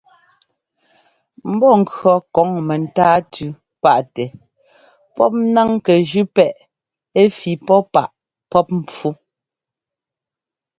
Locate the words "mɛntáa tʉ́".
2.67-3.47